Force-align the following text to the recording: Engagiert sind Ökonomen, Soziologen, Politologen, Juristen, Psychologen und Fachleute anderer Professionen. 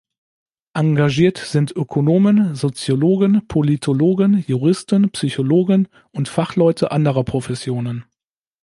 Engagiert 0.73 1.37
sind 1.37 1.75
Ökonomen, 1.75 2.55
Soziologen, 2.55 3.47
Politologen, 3.47 4.43
Juristen, 4.47 5.11
Psychologen 5.11 5.87
und 6.09 6.27
Fachleute 6.27 6.89
anderer 6.91 7.23
Professionen. 7.23 8.05